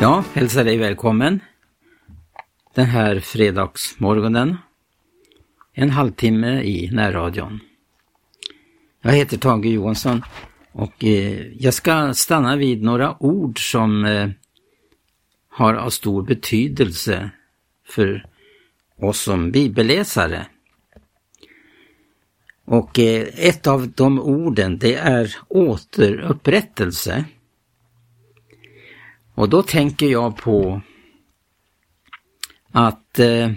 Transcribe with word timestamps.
Ja, 0.00 0.24
hälsar 0.34 0.64
dig 0.64 0.76
välkommen 0.76 1.40
den 2.74 2.86
här 2.86 3.20
fredagsmorgonen. 3.20 4.56
En 5.72 5.90
halvtimme 5.90 6.62
i 6.62 6.90
närradion. 6.90 7.60
Jag 9.02 9.12
heter 9.12 9.38
Tage 9.38 9.66
Johansson 9.66 10.22
och 10.72 11.04
eh, 11.04 11.46
jag 11.52 11.74
ska 11.74 12.14
stanna 12.14 12.56
vid 12.56 12.82
några 12.82 13.22
ord 13.22 13.70
som 13.70 14.04
eh, 14.04 14.30
har 15.48 15.74
av 15.74 15.90
stor 15.90 16.22
betydelse 16.22 17.30
för 17.88 18.26
oss 18.96 19.20
som 19.20 19.50
bibelläsare. 19.50 20.46
Och 22.64 22.98
eh, 22.98 23.26
ett 23.36 23.66
av 23.66 23.88
de 23.88 24.20
orden 24.20 24.78
det 24.78 24.94
är 24.94 25.36
återupprättelse. 25.48 27.24
Och 29.38 29.48
då 29.48 29.62
tänker 29.62 30.06
jag 30.06 30.36
på 30.36 30.80
att 32.72 33.18
eh, 33.18 33.52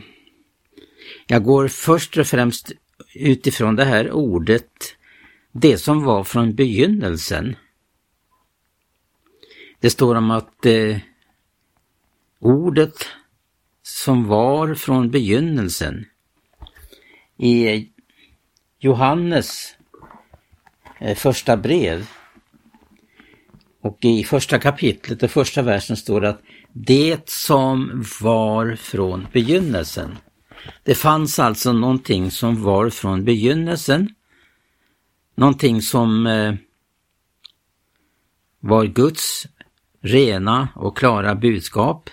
jag 1.27 1.43
går 1.43 1.67
först 1.67 2.17
och 2.17 2.27
främst 2.27 2.71
utifrån 3.15 3.75
det 3.75 3.85
här 3.85 4.11
ordet, 4.11 4.95
det 5.51 5.77
som 5.77 6.03
var 6.03 6.23
från 6.23 6.55
begynnelsen. 6.55 7.55
Det 9.79 9.89
står 9.89 10.15
om 10.15 10.31
att 10.31 10.65
eh, 10.65 10.97
ordet 12.39 13.07
som 13.83 14.27
var 14.27 14.75
från 14.75 15.11
begynnelsen 15.11 16.05
i 17.37 17.87
Johannes 18.79 19.75
eh, 20.99 21.15
första 21.17 21.57
brev 21.57 22.07
och 23.81 23.97
i 24.01 24.23
första 24.23 24.59
kapitlet 24.59 25.23
och 25.23 25.31
första 25.31 25.61
versen 25.61 25.97
står 25.97 26.21
det 26.21 26.29
att 26.29 26.41
det 26.73 27.29
som 27.29 28.03
var 28.21 28.75
från 28.75 29.27
begynnelsen. 29.33 30.17
Det 30.83 30.95
fanns 30.95 31.39
alltså 31.39 31.73
någonting 31.73 32.31
som 32.31 32.63
var 32.63 32.89
från 32.89 33.25
begynnelsen. 33.25 34.15
Någonting 35.35 35.81
som 35.81 36.27
eh, 36.27 36.53
var 38.59 38.85
Guds 38.85 39.47
rena 40.01 40.67
och 40.75 40.97
klara 40.97 41.35
budskap. 41.35 42.09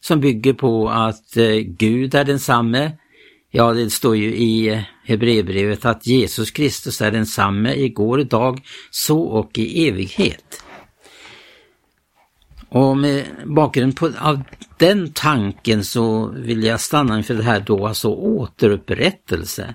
Som 0.00 0.20
bygger 0.20 0.52
på 0.52 0.88
att 0.88 1.36
eh, 1.36 1.56
Gud 1.56 2.14
är 2.14 2.24
densamme. 2.24 2.92
Ja, 3.50 3.72
det 3.72 3.90
står 3.90 4.16
ju 4.16 4.34
i 4.34 4.68
eh, 4.68 4.80
Hebreerbrevet 5.04 5.84
att 5.84 6.06
Jesus 6.06 6.50
Kristus 6.50 7.00
är 7.00 7.10
densamme 7.10 7.74
igår, 7.74 8.20
idag, 8.20 8.60
så 8.90 9.20
och 9.20 9.58
i 9.58 9.88
evighet. 9.88 10.62
Och 12.68 12.96
med 12.96 13.26
bakgrund 13.44 13.96
på, 13.96 14.12
av 14.18 14.42
den 14.78 15.12
tanken 15.12 15.84
så 15.84 16.26
vill 16.26 16.64
jag 16.64 16.80
stanna 16.80 17.18
inför 17.18 17.34
det 17.34 17.42
här 17.42 17.60
då, 17.60 17.86
alltså 17.86 18.08
återupprättelse. 18.08 19.74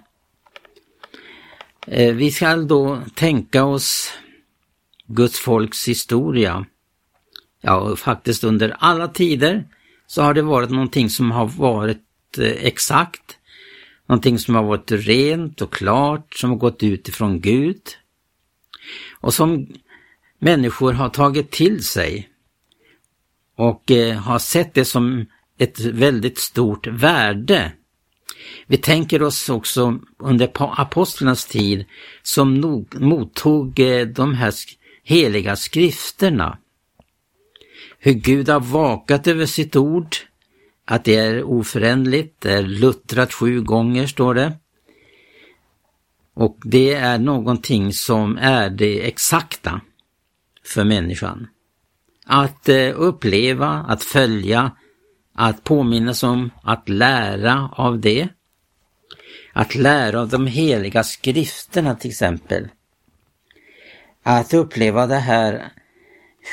Eh, 1.87 2.13
vi 2.13 2.31
ska 2.31 2.55
då 2.55 3.01
tänka 3.15 3.65
oss 3.65 4.13
Guds 5.07 5.39
folks 5.39 5.87
historia. 5.87 6.65
Ja, 7.61 7.95
faktiskt 7.95 8.43
under 8.43 8.75
alla 8.79 9.07
tider 9.07 9.67
så 10.07 10.21
har 10.21 10.33
det 10.33 10.41
varit 10.41 10.69
någonting 10.69 11.09
som 11.09 11.31
har 11.31 11.47
varit 11.47 12.37
eh, 12.37 12.65
exakt, 12.65 13.37
någonting 14.07 14.39
som 14.39 14.55
har 14.55 14.63
varit 14.63 14.91
rent 14.91 15.61
och 15.61 15.73
klart, 15.73 16.35
som 16.35 16.49
har 16.49 16.57
gått 16.57 16.83
ut 16.83 17.09
ifrån 17.09 17.41
Gud 17.41 17.81
och 19.11 19.33
som 19.33 19.67
människor 20.39 20.93
har 20.93 21.09
tagit 21.09 21.51
till 21.51 21.83
sig 21.83 22.29
och 23.55 23.91
eh, 23.91 24.17
har 24.17 24.39
sett 24.39 24.73
det 24.73 24.85
som 24.85 25.25
ett 25.57 25.79
väldigt 25.79 26.37
stort 26.37 26.87
värde. 26.87 27.71
Vi 28.67 28.77
tänker 28.77 29.21
oss 29.21 29.49
också 29.49 29.99
under 30.17 30.51
apostlarnas 30.55 31.45
tid 31.45 31.85
som 32.23 32.77
mottog 32.93 33.79
eh, 33.79 34.07
de 34.07 34.33
här 34.33 34.53
heliga 35.03 35.55
skrifterna. 35.55 36.57
Hur 37.99 38.13
Gud 38.13 38.49
har 38.49 38.59
vakat 38.59 39.27
över 39.27 39.45
sitt 39.45 39.75
ord, 39.75 40.15
att 40.91 41.03
det 41.03 41.15
är 41.15 41.43
oföränderligt, 41.43 42.41
det 42.41 42.53
är 42.53 42.63
luttrat 42.63 43.33
sju 43.33 43.61
gånger 43.61 44.07
står 44.07 44.33
det. 44.33 44.53
Och 46.33 46.57
det 46.63 46.93
är 46.93 47.19
någonting 47.19 47.93
som 47.93 48.37
är 48.37 48.69
det 48.69 49.07
exakta 49.07 49.81
för 50.65 50.83
människan. 50.83 51.47
Att 52.25 52.69
eh, 52.69 52.91
uppleva, 52.95 53.67
att 53.67 54.03
följa, 54.03 54.71
att 55.35 55.63
påminnas 55.63 56.23
om, 56.23 56.49
att 56.63 56.89
lära 56.89 57.69
av 57.73 57.99
det. 57.99 58.27
Att 59.53 59.75
lära 59.75 60.21
av 60.21 60.29
de 60.29 60.47
heliga 60.47 61.03
skrifterna 61.03 61.95
till 61.95 62.11
exempel. 62.11 62.67
Att 64.23 64.53
uppleva 64.53 65.07
det 65.07 65.15
här 65.19 65.71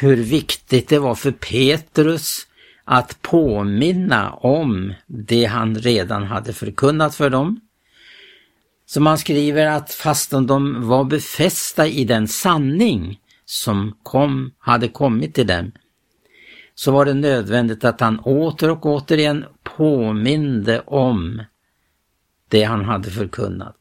hur 0.01 0.17
viktigt 0.17 0.89
det 0.89 0.99
var 0.99 1.15
för 1.15 1.33
Petrus 1.33 2.49
att 2.91 3.23
påminna 3.23 4.33
om 4.33 4.95
det 5.07 5.45
han 5.45 5.75
redan 5.75 6.25
hade 6.25 6.53
förkunnat 6.53 7.15
för 7.15 7.31
dem. 7.31 7.61
Så 8.87 9.01
man 9.01 9.19
skriver 9.19 9.67
att 9.67 9.93
fastän 9.93 10.47
de 10.47 10.89
var 10.89 11.05
befästa 11.05 11.87
i 11.87 12.05
den 12.05 12.29
sanning 12.29 13.21
som 13.45 13.97
kom, 14.03 14.51
hade 14.59 14.89
kommit 14.89 15.35
till 15.35 15.47
dem, 15.47 15.73
så 16.75 16.93
var 16.93 17.05
det 17.05 17.15
nödvändigt 17.15 17.85
att 17.85 18.01
han 18.01 18.19
åter 18.19 18.71
och 18.71 18.87
återigen 18.87 19.45
påminde 19.63 20.81
om 20.81 21.43
det 22.49 22.63
han 22.63 22.85
hade 22.85 23.11
förkunnat. 23.11 23.77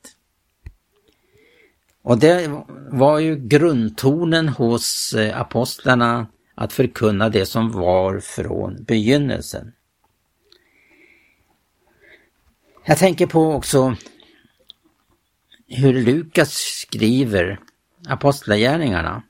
Och 2.04 2.18
det 2.18 2.64
var 2.92 3.20
ju 3.20 3.36
grundtonen 3.36 4.50
hos 4.50 5.14
eh, 5.14 5.42
apostlarna 5.42 6.28
att 6.58 6.74
förkunna 6.74 7.30
det 7.30 7.46
som 7.46 7.72
var 7.72 8.20
från 8.20 8.84
begynnelsen. 8.84 9.74
Jag 12.86 12.98
tänker 12.98 13.28
på 13.28 13.54
också 13.54 13.96
hur 15.68 15.94
Lukas 15.94 16.54
skriver 16.54 17.60
Apostlagärningarna 18.08 19.24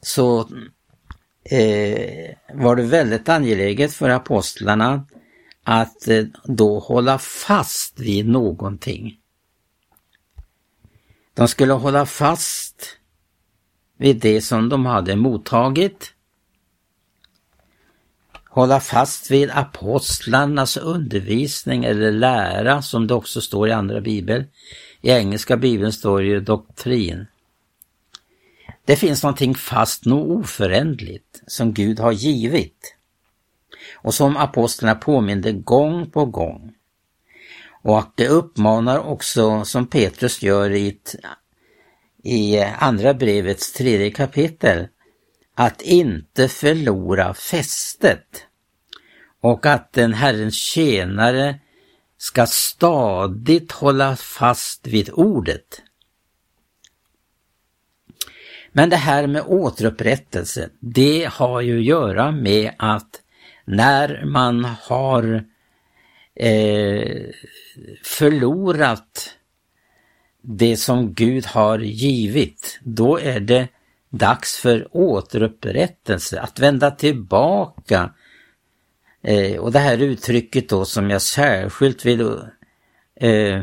så 0.00 0.40
eh, 1.50 2.36
var 2.54 2.76
det 2.76 2.82
väldigt 2.82 3.28
angeläget 3.28 3.92
för 3.92 4.08
apostlarna 4.08 5.06
att 5.62 6.08
eh, 6.08 6.24
då 6.44 6.78
hålla 6.78 7.18
fast 7.18 8.00
vid 8.00 8.28
någonting. 8.28 9.18
De 11.34 11.48
skulle 11.48 11.72
hålla 11.72 12.06
fast 12.06 12.98
vid 13.96 14.20
det 14.20 14.40
som 14.40 14.68
de 14.68 14.86
hade 14.86 15.16
mottagit. 15.16 16.14
Hålla 18.48 18.80
fast 18.80 19.30
vid 19.30 19.50
apostlarnas 19.50 20.76
undervisning 20.76 21.84
eller 21.84 22.12
lära 22.12 22.82
som 22.82 23.06
det 23.06 23.14
också 23.14 23.40
står 23.40 23.68
i 23.68 23.72
andra 23.72 24.00
bibeln. 24.00 24.44
I 25.00 25.10
engelska 25.10 25.56
bibeln 25.56 25.92
står 25.92 26.20
det 26.20 26.26
ju 26.26 26.40
doktrin. 26.40 27.26
Det 28.84 28.96
finns 28.96 29.22
någonting 29.22 29.54
fast 29.54 30.06
och 30.06 30.30
oföränderligt 30.30 31.42
som 31.46 31.72
Gud 31.72 32.00
har 32.00 32.12
givit 32.12 32.96
och 33.94 34.14
som 34.14 34.36
apostlarna 34.36 34.94
påminde 34.94 35.52
gång 35.52 36.10
på 36.10 36.24
gång. 36.24 36.74
Och 37.82 37.98
att 37.98 38.16
det 38.16 38.28
uppmanar 38.28 38.98
också, 38.98 39.64
som 39.64 39.86
Petrus 39.86 40.42
gör 40.42 40.70
i, 40.70 40.88
ett, 40.88 41.14
i 42.24 42.56
eh, 42.56 42.82
andra 42.82 43.14
brevets 43.14 43.72
tredje 43.72 44.10
kapitel, 44.10 44.88
att 45.54 45.82
inte 45.82 46.48
förlora 46.48 47.34
fästet 47.34 48.46
och 49.40 49.66
att 49.66 49.92
den 49.92 50.14
Herrens 50.14 50.56
tjänare 50.56 51.60
ska 52.18 52.46
stadigt 52.46 53.72
hålla 53.72 54.16
fast 54.16 54.86
vid 54.86 55.10
ordet. 55.12 55.82
Men 58.72 58.90
det 58.90 58.96
här 58.96 59.26
med 59.26 59.42
återupprättelse, 59.46 60.70
det 60.80 61.28
har 61.32 61.60
ju 61.60 61.78
att 61.78 61.84
göra 61.84 62.30
med 62.30 62.72
att 62.78 63.20
när 63.64 64.24
man 64.24 64.64
har 64.64 65.44
eh, 66.34 67.26
förlorat 68.02 69.34
det 70.46 70.76
som 70.76 71.14
Gud 71.14 71.46
har 71.46 71.78
givit, 71.78 72.80
då 72.82 73.20
är 73.20 73.40
det 73.40 73.68
dags 74.10 74.56
för 74.56 74.96
återupprättelse, 74.96 76.40
att 76.40 76.58
vända 76.58 76.90
tillbaka. 76.90 78.14
Eh, 79.22 79.60
och 79.60 79.72
det 79.72 79.78
här 79.78 79.98
uttrycket 79.98 80.68
då 80.68 80.84
som 80.84 81.10
jag 81.10 81.22
särskilt 81.22 82.06
vill 82.06 82.20
eh, 83.16 83.62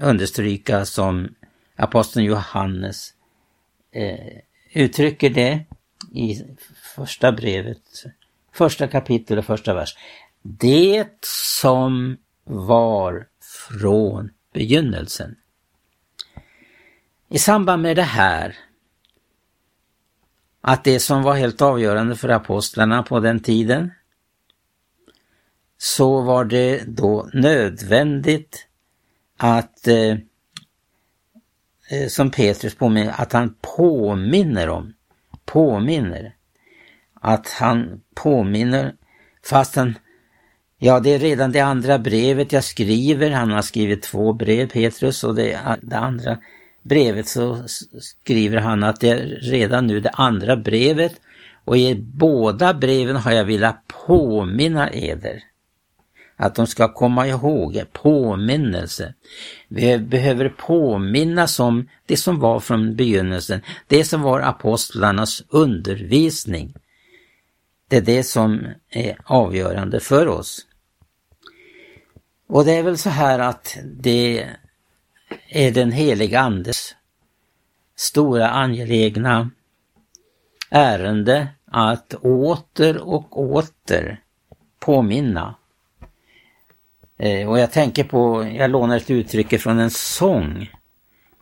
understryka 0.00 0.84
som 0.84 1.34
aposteln 1.76 2.26
Johannes 2.26 3.14
eh, 3.92 4.38
uttrycker 4.72 5.30
det 5.30 5.64
i 6.14 6.42
första 6.94 7.32
brevet, 7.32 7.82
första 8.52 8.88
kapitel 8.88 9.38
och 9.38 9.44
första 9.44 9.74
vers. 9.74 9.94
Det 10.42 11.06
som 11.56 12.16
var 12.44 13.26
från 13.68 14.30
begynnelsen. 14.54 15.36
I 17.32 17.38
samband 17.38 17.82
med 17.82 17.96
det 17.96 18.02
här, 18.02 18.56
att 20.60 20.84
det 20.84 21.00
som 21.00 21.22
var 21.22 21.34
helt 21.34 21.62
avgörande 21.62 22.16
för 22.16 22.28
apostlarna 22.28 23.02
på 23.02 23.20
den 23.20 23.40
tiden, 23.40 23.92
så 25.78 26.20
var 26.20 26.44
det 26.44 26.82
då 26.86 27.30
nödvändigt 27.32 28.66
att, 29.36 29.88
eh, 29.88 30.16
eh, 31.90 32.08
som 32.08 32.30
Petrus 32.30 32.74
påminner, 32.74 33.14
att 33.16 33.32
han 33.32 33.54
påminner 33.76 34.68
om, 34.68 34.94
påminner, 35.44 36.34
att 37.14 37.48
han 37.48 38.00
påminner 38.14 38.94
fastän 39.44 39.98
Ja, 40.78 41.00
det 41.00 41.10
är 41.10 41.18
redan 41.18 41.52
det 41.52 41.60
andra 41.60 41.98
brevet 41.98 42.52
jag 42.52 42.64
skriver. 42.64 43.30
Han 43.30 43.50
har 43.50 43.62
skrivit 43.62 44.02
två 44.02 44.32
brev, 44.32 44.68
Petrus, 44.68 45.24
och 45.24 45.34
det, 45.34 45.78
det 45.82 45.98
andra 45.98 46.38
brevet 46.82 47.28
så 47.28 47.64
skriver 48.00 48.58
han 48.58 48.82
att 48.82 49.00
det 49.00 49.08
är 49.08 49.38
redan 49.40 49.86
nu 49.86 50.00
det 50.00 50.10
andra 50.10 50.56
brevet 50.56 51.20
och 51.64 51.76
i 51.76 51.94
båda 51.94 52.74
breven 52.74 53.16
har 53.16 53.32
jag 53.32 53.44
velat 53.44 53.86
påminna 54.06 54.90
eder. 54.90 55.42
Att 56.36 56.54
de 56.54 56.66
ska 56.66 56.92
komma 56.92 57.26
ihåg, 57.26 57.82
påminnelse. 57.92 59.14
Vi 59.68 59.98
behöver 59.98 60.48
påminnas 60.48 61.60
om 61.60 61.88
det 62.06 62.16
som 62.16 62.40
var 62.40 62.60
från 62.60 62.96
begynnelsen, 62.96 63.60
det 63.86 64.04
som 64.04 64.22
var 64.22 64.40
apostlarnas 64.40 65.42
undervisning. 65.48 66.74
Det 67.88 67.96
är 67.96 68.00
det 68.02 68.24
som 68.24 68.66
är 68.90 69.16
avgörande 69.24 70.00
för 70.00 70.28
oss. 70.28 70.66
Och 72.48 72.64
det 72.64 72.72
är 72.72 72.82
väl 72.82 72.98
så 72.98 73.10
här 73.10 73.38
att 73.38 73.78
det 73.84 74.48
är 75.52 75.70
den 75.70 75.92
heliga 75.92 76.40
Andes 76.40 76.94
stora 77.96 78.48
angelägna 78.48 79.50
ärende 80.70 81.48
att 81.64 82.14
åter 82.14 83.08
och 83.08 83.40
åter 83.40 84.20
påminna. 84.78 85.54
Eh, 87.18 87.48
och 87.48 87.58
jag 87.58 87.72
tänker 87.72 88.04
på, 88.04 88.52
jag 88.54 88.70
lånar 88.70 88.96
ett 88.96 89.10
uttryck 89.10 89.60
från 89.60 89.78
en 89.78 89.90
sång 89.90 90.70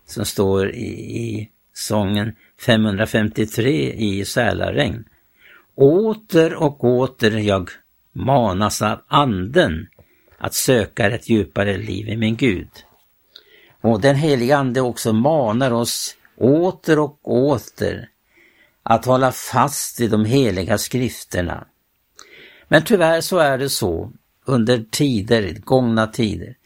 som 0.06 0.24
står 0.24 0.70
i, 0.70 0.88
i 1.20 1.50
sången 1.72 2.36
553 2.66 3.92
i 3.92 4.24
Sälaregn. 4.24 5.04
Åter 5.74 6.54
och 6.54 6.84
åter 6.84 7.38
jag 7.38 7.70
manas 8.12 8.82
av 8.82 9.00
anden 9.06 9.88
att 10.38 10.54
söka 10.54 11.10
ett 11.10 11.28
djupare 11.28 11.76
liv 11.76 12.08
i 12.08 12.16
min 12.16 12.36
Gud. 12.36 12.68
Och 13.81 14.00
den 14.00 14.17
helige 14.17 14.56
Ande 14.56 14.81
också 14.81 15.12
manar 15.12 15.71
oss 15.71 16.17
åter 16.37 16.99
och 16.99 17.19
åter 17.23 18.09
att 18.82 19.05
hålla 19.05 19.32
fast 19.32 20.00
vid 20.00 20.11
de 20.11 20.25
heliga 20.25 20.79
skrifterna. 20.79 21.67
Men 22.69 22.85
tyvärr 22.85 23.21
så 23.21 23.38
är 23.38 23.59
det 23.59 23.69
så 23.69 24.12
under 24.44 24.85
tider, 24.91 25.59
gångna 25.65 26.06
tider, 26.06 26.56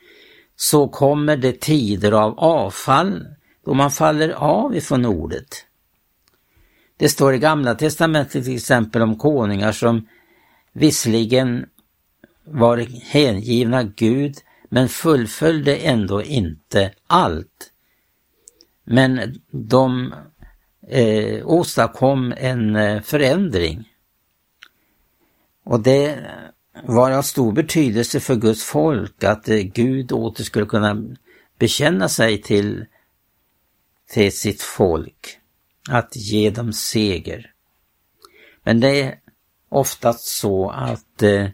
så 0.57 0.89
kommer 0.89 1.37
det 1.37 1.61
tider 1.61 2.13
av 2.13 2.39
avfall 2.39 3.27
då 3.65 3.75
man 3.75 3.91
faller 3.91 4.31
av 4.31 4.77
ifrån 4.77 5.05
ordet. 5.05 5.67
Det 6.97 7.09
står 7.09 7.35
i 7.35 7.39
Gamla 7.39 7.75
Testamentet 7.75 8.45
till 8.45 8.55
exempel 8.55 9.03
om 9.03 9.19
konungar 9.19 9.73
som 9.73 10.09
visserligen 10.73 11.67
var 12.45 12.77
hängivna 13.13 13.83
Gud 13.83 14.35
men 14.75 14.89
fullföljde 14.89 15.77
ändå 15.77 16.23
inte 16.23 16.95
allt. 17.07 17.73
Men 18.85 19.41
de 19.51 20.15
eh, 20.89 21.47
åstadkom 21.47 22.35
en 22.37 22.77
eh, 22.77 23.03
förändring. 23.03 23.89
Och 25.65 25.81
det 25.81 26.31
var 26.85 27.11
av 27.11 27.23
stor 27.23 27.53
betydelse 27.53 28.21
för 28.21 28.37
Guds 28.37 28.65
folk 28.65 29.25
att 29.25 29.49
eh, 29.49 29.57
Gud 29.57 30.13
åter 30.13 30.45
skulle 30.45 30.67
kunna 30.67 31.17
bekänna 31.59 32.09
sig 32.09 32.43
till, 32.43 32.87
till 34.11 34.37
sitt 34.39 34.63
folk. 34.63 35.39
Att 35.91 36.17
ge 36.17 36.51
dem 36.51 36.73
seger. 36.73 37.53
Men 38.63 38.81
det 38.81 39.03
är 39.03 39.19
oftast 39.69 40.25
så 40.25 40.71
att 40.71 41.23
eh, 41.23 41.47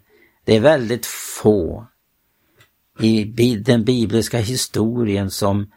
det 0.45 0.57
är 0.57 0.61
väldigt 0.61 1.07
få 1.07 1.90
i 3.03 3.25
den 3.65 3.85
bibliska 3.85 4.39
historien 4.39 5.31
som 5.31 5.73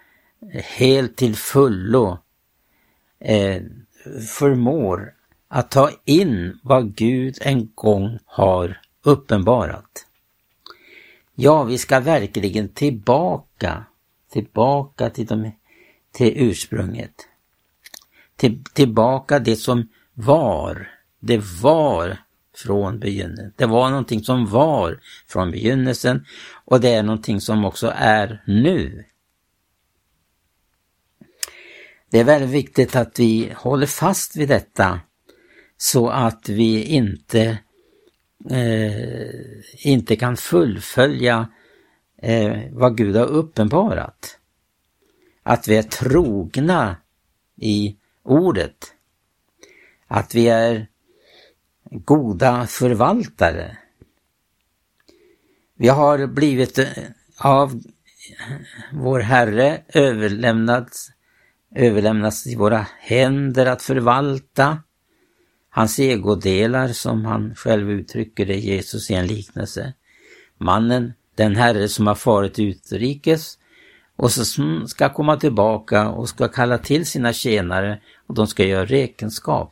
helt 0.52 1.16
till 1.16 1.36
fullo 1.36 2.18
eh, 3.20 3.62
förmår 4.38 5.14
att 5.48 5.72
ta 5.72 5.92
in 6.06 6.60
vad 6.64 6.96
Gud 6.96 7.38
en 7.42 7.72
gång 7.76 8.20
har 8.26 8.82
uppenbarat. 9.04 10.06
Ja, 11.36 11.64
vi 11.64 11.78
ska 11.78 12.00
verkligen 12.00 12.70
tillbaka, 12.70 13.86
tillbaka 14.32 15.10
till, 15.10 15.26
de, 15.26 15.52
till 16.12 16.34
ursprunget. 16.36 17.14
Till, 18.36 18.64
tillbaka 18.64 19.40
det 19.40 19.56
som 19.56 19.90
var. 20.14 20.92
Det 21.20 21.42
var 21.62 22.18
från 22.56 23.00
begynnelsen. 23.00 23.54
Det 23.56 23.66
var 23.66 23.90
någonting 23.90 24.24
som 24.24 24.46
var 24.46 25.00
från 25.28 25.52
begynnelsen 25.52 26.26
och 26.66 26.82
det 26.82 26.90
är 26.90 27.04
någonting 27.04 27.42
som 27.42 27.66
också 27.66 27.94
är 27.96 28.44
nu. 28.48 29.06
Det 32.12 32.20
är 32.20 32.24
väldigt 32.24 32.50
viktigt 32.50 32.96
att 32.96 33.20
vi 33.20 33.54
håller 33.56 33.88
fast 33.88 34.36
vid 34.36 34.50
detta 34.50 35.00
så 35.78 36.10
att 36.10 36.50
vi 36.50 36.84
inte, 36.84 37.58
eh, 38.50 39.86
inte 39.86 40.16
kan 40.16 40.38
fullfölja 40.38 41.50
eh, 42.18 42.58
vad 42.72 42.98
Gud 42.98 43.16
har 43.16 43.26
uppenbarat. 43.26 44.40
Att 45.44 45.68
vi 45.68 45.78
är 45.78 45.84
trogna 45.84 46.96
i 47.56 47.98
ordet. 48.24 48.94
Att 50.08 50.36
vi 50.36 50.48
är 50.48 50.88
goda 51.94 52.68
förvaltare. 52.68 53.78
Vi 55.76 55.88
har 55.88 56.28
blivit 56.28 56.80
eh, 56.80 56.88
av 57.38 57.82
vår 58.92 59.20
Herre 59.20 59.82
överlämnats, 59.88 61.12
överlämnats 61.76 62.48
i 62.48 62.56
våra 62.56 62.88
händer 63.00 63.66
att 63.66 63.82
förvalta 63.82 64.78
hans 65.70 66.00
egodelar 66.00 66.88
som 66.88 67.26
han 67.26 67.56
själv 67.56 67.92
uttrycker 67.92 68.46
det 68.46 68.58
Jesus 68.58 69.12
i 69.12 69.14
en 69.14 69.28
liknelse. 69.28 69.94
Mannen, 70.58 71.14
den 71.36 71.56
herre 71.56 71.88
som 71.88 72.08
har 72.08 72.16
farit 72.16 72.60
utrikes 72.60 73.58
och 74.16 74.32
som 74.32 74.88
ska 74.88 75.14
komma 75.14 75.38
tillbaka 75.38 76.10
och 76.10 76.30
ska 76.30 76.48
kalla 76.48 76.78
till 76.78 77.06
sina 77.06 77.34
tjänare 77.34 78.02
och 78.28 78.36
de 78.36 78.48
ska 78.48 78.66
göra 78.66 78.86
räkenskap. 78.86 79.72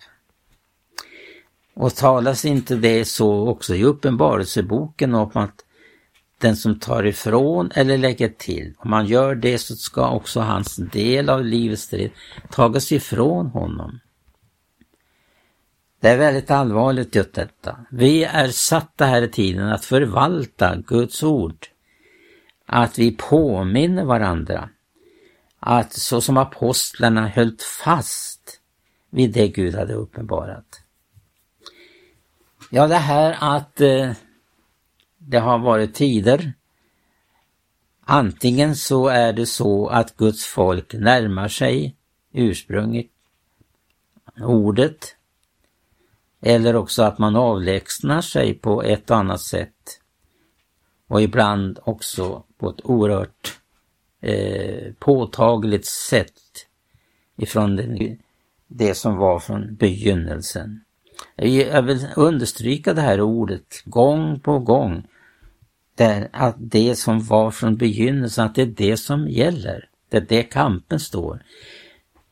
Och 1.73 1.95
talas 1.95 2.45
inte 2.45 2.75
det 2.75 3.05
så 3.05 3.47
också 3.47 3.75
i 3.75 3.83
Uppenbarelseboken 3.83 5.15
om 5.15 5.31
att 5.33 5.65
den 6.37 6.55
som 6.55 6.79
tar 6.79 7.05
ifrån 7.05 7.71
eller 7.75 7.97
lägger 7.97 8.29
till, 8.29 8.73
om 8.77 8.89
man 8.89 9.05
gör 9.05 9.35
det 9.35 9.57
så 9.57 9.75
ska 9.75 10.09
också 10.09 10.39
hans 10.39 10.75
del 10.75 11.29
av 11.29 11.45
livets 11.45 11.81
strid 11.81 12.11
tagas 12.49 12.91
ifrån 12.91 13.47
honom. 13.47 13.99
Det 15.99 16.09
är 16.09 16.17
väldigt 16.17 16.51
allvarligt 16.51 17.15
just 17.15 17.33
detta. 17.33 17.85
Vi 17.89 18.23
är 18.23 18.47
satta 18.47 19.05
här 19.05 19.21
i 19.21 19.27
tiden 19.27 19.67
att 19.67 19.85
förvalta 19.85 20.75
Guds 20.75 21.23
ord. 21.23 21.67
Att 22.65 22.99
vi 22.99 23.11
påminner 23.11 24.03
varandra. 24.05 24.69
Att 25.59 25.93
så 25.93 26.21
som 26.21 26.37
apostlarna 26.37 27.27
höll 27.27 27.57
fast 27.83 28.59
vid 29.09 29.33
det 29.33 29.47
Gud 29.47 29.75
hade 29.75 29.93
uppenbarat. 29.93 30.80
Ja, 32.73 32.87
det 32.87 32.95
här 32.95 33.37
att 33.39 33.81
eh, 33.81 34.11
det 35.17 35.39
har 35.39 35.59
varit 35.59 35.93
tider. 35.93 36.53
Antingen 38.05 38.75
så 38.75 39.07
är 39.07 39.33
det 39.33 39.45
så 39.45 39.87
att 39.87 40.17
Guds 40.17 40.45
folk 40.45 40.93
närmar 40.93 41.47
sig 41.47 41.95
ursprunget, 42.31 43.07
ordet, 44.41 45.15
eller 46.41 46.75
också 46.75 47.03
att 47.03 47.17
man 47.17 47.35
avlägsnar 47.35 48.21
sig 48.21 48.53
på 48.53 48.83
ett 48.83 49.11
annat 49.11 49.41
sätt 49.41 49.99
och 51.07 51.21
ibland 51.21 51.79
också 51.83 52.43
på 52.57 52.69
ett 52.69 52.85
oerhört 52.85 53.59
eh, 54.21 54.93
påtagligt 54.99 55.85
sätt 55.85 56.67
ifrån 57.35 57.75
det, 57.75 58.17
det 58.67 58.95
som 58.95 59.17
var 59.17 59.39
från 59.39 59.75
begynnelsen. 59.75 60.83
Jag 61.35 61.81
vill 61.81 62.07
understryka 62.15 62.93
det 62.93 63.01
här 63.01 63.21
ordet 63.21 63.83
gång 63.85 64.39
på 64.39 64.59
gång. 64.59 65.07
Där 65.95 66.29
att 66.33 66.55
det 66.57 66.95
som 66.95 67.19
var 67.19 67.51
från 67.51 67.77
begynnelsen, 67.77 68.45
att 68.45 68.55
det 68.55 68.61
är 68.61 68.65
det 68.65 68.97
som 68.97 69.27
gäller. 69.27 69.89
Det 70.09 70.17
är 70.17 70.25
det 70.29 70.43
kampen 70.43 70.99
står. 70.99 71.43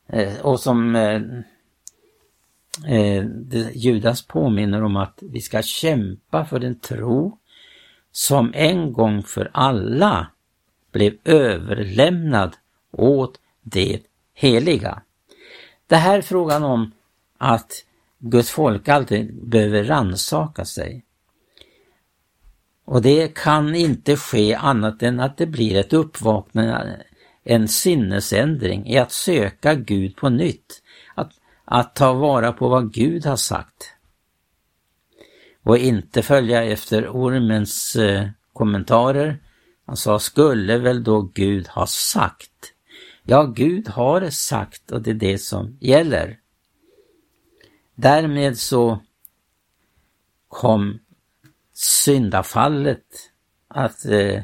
Eh, 0.07 0.39
och 0.41 0.59
som 0.59 0.95
eh, 0.95 1.21
eh, 2.87 3.25
Judas 3.73 4.21
påminner 4.21 4.83
om 4.83 4.95
att 4.95 5.19
vi 5.21 5.41
ska 5.41 5.61
kämpa 5.61 6.45
för 6.45 6.59
den 6.59 6.79
tro 6.79 7.37
som 8.11 8.53
en 8.55 8.93
gång 8.93 9.23
för 9.23 9.49
alla 9.53 10.27
blev 10.91 11.13
överlämnad 11.23 12.55
åt 12.91 13.39
det 13.61 13.99
heliga. 14.33 15.01
Det 15.87 15.95
här 15.95 16.17
är 16.17 16.21
frågan 16.21 16.63
om 16.63 16.91
att 17.37 17.85
Guds 18.19 18.51
folk 18.51 18.87
alltid 18.87 19.49
behöver 19.49 19.83
ransaka 19.83 20.65
sig. 20.65 21.05
Och 22.85 23.01
det 23.01 23.35
kan 23.35 23.75
inte 23.75 24.17
ske 24.17 24.55
annat 24.55 25.03
än 25.03 25.19
att 25.19 25.37
det 25.37 25.45
blir 25.45 25.75
ett 25.75 25.93
uppvaknande, 25.93 27.03
en 27.43 27.67
sinnesändring 27.67 28.87
i 28.87 28.97
att 28.97 29.11
söka 29.11 29.73
Gud 29.73 30.15
på 30.15 30.29
nytt. 30.29 30.81
Att, 31.15 31.31
att 31.65 31.95
ta 31.95 32.13
vara 32.13 32.51
på 32.51 32.69
vad 32.69 32.93
Gud 32.93 33.25
har 33.25 33.35
sagt. 33.35 33.93
Och 35.63 35.77
inte 35.77 36.21
följa 36.21 36.63
efter 36.63 37.07
ormens 37.07 37.95
eh, 37.95 38.27
kommentarer. 38.53 39.37
Han 39.85 39.97
sa, 39.97 40.19
skulle 40.19 40.77
väl 40.77 41.03
då 41.03 41.21
Gud 41.21 41.67
ha 41.67 41.87
sagt? 41.87 42.73
Ja, 43.23 43.43
Gud 43.43 43.87
har 43.87 44.29
sagt 44.29 44.91
och 44.91 45.01
det 45.01 45.09
är 45.09 45.13
det 45.13 45.37
som 45.37 45.77
gäller. 45.79 46.37
Därmed 48.01 48.57
så 48.57 48.99
kom 50.47 50.99
syndafallet 51.73 53.31
att 53.67 54.05
eh, 54.05 54.43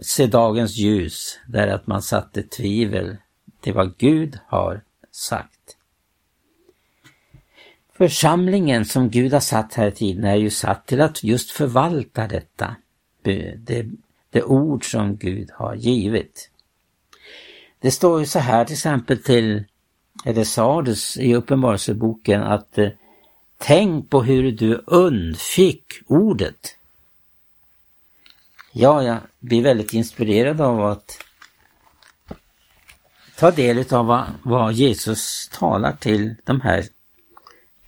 se 0.00 0.26
dagens 0.26 0.76
ljus, 0.76 1.38
där 1.46 1.68
att 1.68 1.86
man 1.86 2.02
satte 2.02 2.42
tvivel 2.42 3.16
till 3.60 3.74
vad 3.74 3.98
Gud 3.98 4.38
har 4.46 4.82
sagt. 5.10 5.76
Församlingen 7.92 8.84
som 8.84 9.10
Gud 9.10 9.32
har 9.32 9.40
satt 9.40 9.74
här 9.74 9.86
i 9.88 9.92
tiden 9.92 10.24
är 10.24 10.36
ju 10.36 10.50
satt 10.50 10.86
till 10.86 11.00
att 11.00 11.24
just 11.24 11.50
förvalta 11.50 12.26
detta, 12.26 12.76
det, 13.22 13.86
det 14.30 14.42
ord 14.42 14.90
som 14.90 15.16
Gud 15.16 15.50
har 15.54 15.74
givit. 15.74 16.50
Det 17.80 17.90
står 17.90 18.20
ju 18.20 18.26
så 18.26 18.38
här 18.38 18.64
till 18.64 18.74
exempel 18.74 19.22
till, 19.22 19.64
eller 20.24 20.44
sades 20.44 21.16
i 21.16 21.34
Uppenbarelseboken 21.34 22.42
att 22.42 22.78
eh, 22.78 22.88
tänk 23.58 24.10
på 24.10 24.22
hur 24.22 24.52
du 24.52 24.84
undfick 24.86 25.84
ordet. 26.06 26.76
Ja, 28.72 29.02
jag 29.02 29.18
blir 29.38 29.62
väldigt 29.62 29.92
inspirerad 29.92 30.60
av 30.60 30.84
att 30.84 31.24
ta 33.36 33.50
del 33.50 33.94
av 33.94 34.06
vad, 34.06 34.26
vad 34.42 34.72
Jesus 34.72 35.50
talar 35.52 35.92
till 35.92 36.34
de 36.44 36.60
här 36.60 36.84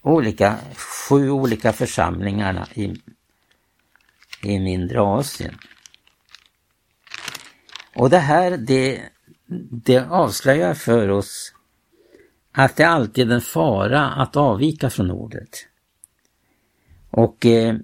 olika, 0.03 0.59
sju 0.77 1.31
olika 1.31 1.73
församlingarna 1.73 2.69
i, 2.75 2.95
i 4.43 4.59
mindre 4.59 5.01
Asien. 5.01 5.59
Och 7.95 8.11
det 8.11 8.19
här, 8.19 8.57
det 8.57 9.11
det 9.71 9.99
avslöjar 9.99 10.75
för 10.75 11.09
oss 11.09 11.53
att 12.65 12.77
det 12.77 12.85
alltid 12.85 13.31
är 13.31 13.35
en 13.35 13.41
fara 13.41 14.07
att 14.07 14.37
avvika 14.37 14.91
från 14.91 15.11
ordet. 15.11 15.67
Och 17.11 17.47
eh, 17.47 17.77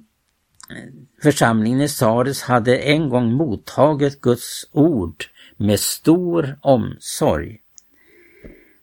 församlingen 1.23 1.81
i 1.81 1.89
Sardes 1.89 2.43
hade 2.43 2.79
en 2.79 3.09
gång 3.09 3.33
mottagit 3.33 4.21
Guds 4.21 4.69
ord 4.73 5.25
med 5.57 5.81
stor 5.81 6.59
omsorg. 6.63 7.59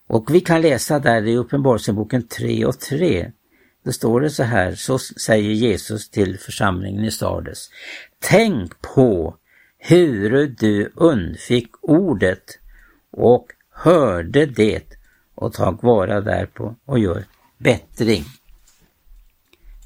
Och 0.07 0.35
vi 0.35 0.39
kan 0.39 0.62
läsa 0.62 1.00
där 1.00 1.27
i 1.27 1.38
Uppenbarelseboken 1.38 2.27
3 2.27 2.65
och 2.65 2.79
3. 2.79 3.31
Då 3.85 3.91
står 3.91 4.21
det 4.21 4.29
så 4.29 4.43
här, 4.43 4.75
så 4.75 5.00
säger 5.00 5.51
Jesus 5.51 6.09
till 6.09 6.39
församlingen 6.39 7.05
i 7.05 7.12
Sardes. 7.12 7.69
Tänk 8.19 8.81
på 8.81 9.38
hur 9.77 10.47
du 10.47 10.91
undfick 10.95 11.69
ordet 11.81 12.59
och 13.12 13.47
hörde 13.71 14.45
det 14.45 15.02
och 15.43 15.53
tag 15.53 15.83
vara 15.83 16.21
därpå 16.21 16.75
och 16.85 17.00
gör 17.00 17.25
bättring. 17.57 18.23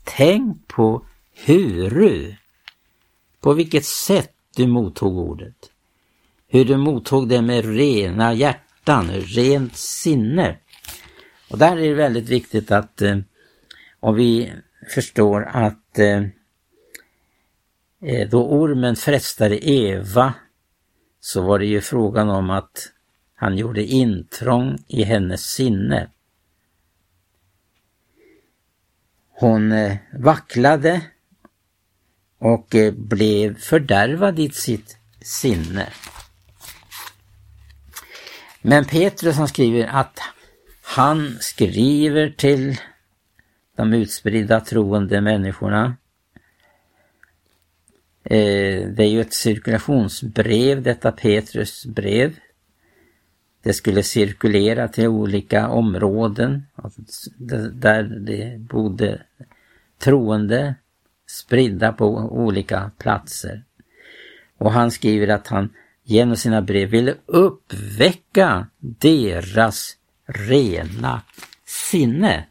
Tänk 0.04 0.68
på 0.68 1.06
hur 1.34 2.38
på 3.40 3.54
vilket 3.54 3.86
sätt 3.86 4.34
du 4.56 4.68
mottog 4.68 5.18
ordet. 5.18 5.72
Hur 6.48 6.66
du 6.66 6.78
mottog 6.78 7.30
det 7.30 7.42
med 7.42 7.66
rena 7.66 8.34
hjärtan, 8.34 9.12
rent 9.12 9.78
sinne. 9.78 10.58
Och 11.50 11.58
där 11.58 11.78
är 11.78 11.82
det 11.82 11.94
väldigt 11.94 12.30
viktigt 12.30 12.72
att 12.72 13.02
eh, 13.02 13.18
om 14.00 14.16
vi 14.16 14.54
förstår 14.94 15.44
att 15.44 16.00
eh, 16.00 16.24
eh 18.02 18.30
då 18.30 18.50
ormen 18.50 18.96
frestade 18.96 19.70
Eva 19.70 20.34
så 21.20 21.42
var 21.42 21.60
det 21.60 21.66
ju 21.66 21.82
frågan 21.82 22.30
om 22.30 22.50
att 22.50 22.92
han 23.40 23.58
gjorde 23.58 23.84
intrång 23.86 24.78
i 24.88 25.04
hennes 25.04 25.42
sinne. 25.42 26.10
Hon 29.30 29.72
eh, 29.72 29.98
vacklade 30.14 31.02
och 32.38 32.76
eh, 32.76 32.94
blev 32.94 33.60
fördärvad 33.60 34.40
i 34.40 34.50
sitt 34.50 34.98
sinne. 35.22 35.88
Men 38.62 38.86
Petrus 38.86 39.36
han 39.36 39.48
skriver 39.48 39.88
att 39.88 40.20
han 40.82 41.38
skriver 41.40 42.30
till 42.30 42.78
de 43.76 43.94
utspridda 43.94 44.60
troende 44.62 45.22
människorna. 45.22 45.98
Eh, 48.24 48.88
det 48.90 49.04
är 49.04 49.10
ju 49.10 49.22
ett 49.22 49.34
cirkulationsbrev, 49.34 50.82
detta 50.82 51.12
Petrus 51.12 51.86
brev. 51.86 52.36
Det 53.68 53.74
skulle 53.74 54.04
cirkulera 54.04 54.88
till 54.88 55.08
olika 55.08 55.68
områden 55.68 56.64
alltså, 56.76 57.02
där 57.72 58.04
det 58.04 58.60
bodde 58.60 59.22
troende 60.00 60.76
spridda 61.30 61.94
på 61.94 62.08
olika 62.18 62.92
platser. 62.98 63.64
Och 64.58 64.72
han 64.72 64.92
skriver 64.92 65.28
att 65.28 65.48
han 65.48 65.70
genom 66.04 66.36
sina 66.36 66.62
brev 66.62 66.90
ville 66.90 67.16
uppväcka 67.26 68.68
deras 68.80 69.98
rena 70.26 71.22
sinne. 71.66 72.46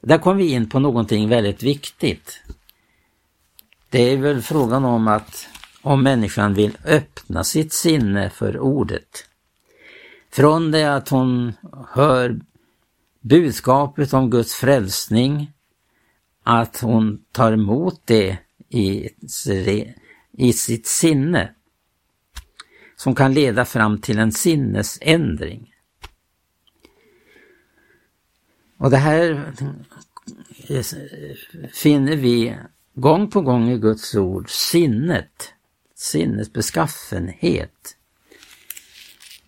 Där 0.00 0.18
kom 0.18 0.36
vi 0.36 0.52
in 0.52 0.68
på 0.68 0.78
någonting 0.78 1.28
väldigt 1.28 1.62
viktigt. 1.62 2.42
Det 3.90 4.02
är 4.02 4.16
väl 4.16 4.42
frågan 4.42 4.84
om 4.84 5.08
att 5.08 5.48
om 5.82 6.02
människan 6.02 6.54
vill 6.54 6.78
öppna 6.84 7.44
sitt 7.44 7.72
sinne 7.72 8.30
för 8.30 8.58
ordet. 8.58 9.26
Från 10.36 10.70
det 10.70 10.94
att 10.94 11.08
hon 11.08 11.52
hör 11.88 12.40
budskapet 13.20 14.12
om 14.12 14.30
Guds 14.30 14.54
frälsning, 14.54 15.52
att 16.42 16.80
hon 16.80 17.24
tar 17.32 17.52
emot 17.52 18.02
det 18.04 18.38
i, 18.68 20.52
sitt 20.52 20.86
sinne, 20.86 21.54
som 22.96 23.14
kan 23.14 23.34
leda 23.34 23.64
fram 23.64 24.00
till 24.00 24.18
en 24.18 24.32
sinnesändring. 24.32 25.74
Och 28.78 28.90
det 28.90 28.96
här 28.96 29.52
finner 31.72 32.16
vi 32.16 32.58
gång 32.94 33.30
på 33.30 33.40
gång 33.40 33.68
i 33.68 33.78
Guds 33.78 34.14
ord, 34.14 34.50
sinnet, 34.50 35.52
sinnets 35.94 36.52
beskaffenhet. 36.52 37.96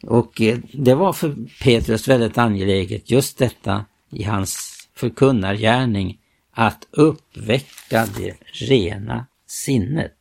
Och 0.03 0.41
eh, 0.41 0.59
det 0.73 0.95
var 0.95 1.13
för 1.13 1.37
Petrus 1.63 2.09
väldigt 2.09 2.39
angeläget, 2.39 3.11
just 3.11 3.39
detta 3.39 3.85
i 4.11 4.25
hans 4.25 4.79
förkunnargärning, 4.95 6.19
att 6.51 6.87
uppväcka 6.91 8.07
det 8.07 8.37
rena 8.53 9.27
sinnet. 9.47 10.15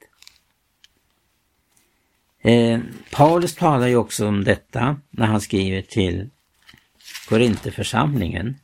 Eh, 2.42 2.80
Paulus 3.12 3.56
talar 3.56 3.88
ju 3.88 3.96
också 3.96 4.28
om 4.28 4.44
detta 4.44 5.00
när 5.10 5.26
han 5.26 5.42
skriver 5.42 5.82
till 5.82 6.30
Korintheförsamlingen. 7.30 8.56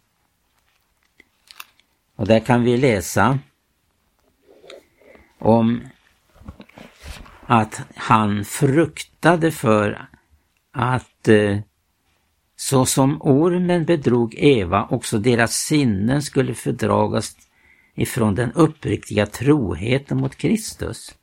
Och 2.15 2.27
där 2.27 2.39
kan 2.39 2.63
vi 2.63 2.77
läsa 2.77 3.39
om 5.39 5.81
att 7.45 7.81
han 7.95 8.45
fruktade 8.45 9.51
för 9.51 10.07
att 10.73 11.27
eh, 11.27 11.57
Så 12.55 12.85
som 12.85 13.21
ormen 13.21 13.85
bedrog 13.85 14.35
Eva, 14.37 14.87
också 14.89 15.17
deras 15.19 15.53
sinnen 15.53 16.21
skulle 16.21 16.53
fördragas 16.53 17.35
ifrån 17.95 18.35
den 18.35 18.51
uppriktiga 18.51 19.25
troheten 19.25 20.17
mot 20.17 20.35
Kristus. 20.35 21.15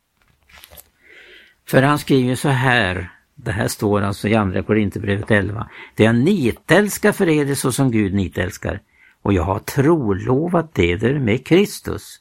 För 1.66 1.82
han 1.82 1.98
skriver 1.98 2.34
så 2.34 2.48
här, 2.48 3.12
det 3.34 3.52
här 3.52 3.68
står 3.68 4.00
alltså 4.00 4.28
i 4.28 4.34
Andra 4.34 4.62
Korinthierbrevet 4.62 5.30
11. 5.30 5.70
Det 5.94 6.04
jag 6.04 6.14
nitälskar 6.14 7.12
för 7.12 7.28
er 7.28 7.54
så 7.54 7.72
som 7.72 7.90
Gud 7.90 8.14
nitälskar 8.14 8.80
och 9.22 9.32
jag 9.32 9.42
har 9.42 9.58
trolovat 9.58 10.78
eder 10.78 11.18
med 11.18 11.46
Kristus 11.46 12.20